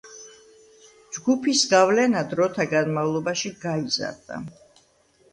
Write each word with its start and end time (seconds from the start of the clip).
ჯგუფის 1.17 1.59
გავლენა 1.73 2.23
დროთა 2.31 2.65
განმავლობაში 2.71 3.51
გაიზარდა. 3.65 4.41